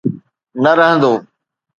نه 0.63 0.71
رهندو. 0.79 1.13